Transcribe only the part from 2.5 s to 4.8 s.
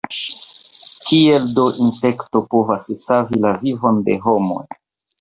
povas savi la vivon de homoj?